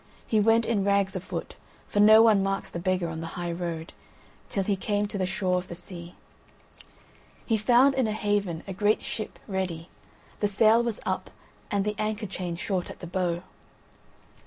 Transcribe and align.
He 0.25 0.39
went 0.39 0.65
in 0.65 0.83
rags 0.83 1.15
afoot 1.15 1.53
(for 1.87 1.99
no 1.99 2.23
one 2.23 2.41
marks 2.41 2.69
the 2.71 2.79
beggar 2.79 3.07
on 3.07 3.21
the 3.21 3.27
high 3.37 3.51
road) 3.51 3.93
till 4.49 4.63
he 4.63 4.75
came 4.75 5.05
to 5.05 5.17
the 5.19 5.27
shore 5.27 5.59
of 5.59 5.67
the 5.67 5.75
sea. 5.75 6.15
He 7.45 7.55
found 7.55 7.93
in 7.93 8.07
a 8.07 8.11
haven 8.11 8.63
a 8.67 8.73
great 8.73 9.03
ship 9.03 9.37
ready, 9.47 9.89
the 10.39 10.47
sail 10.47 10.81
was 10.81 11.01
up 11.05 11.29
and 11.69 11.85
the 11.85 11.93
anchor 11.99 12.25
chain 12.25 12.55
short 12.55 12.89
at 12.89 12.99
the 12.99 13.05
bow. 13.05 13.43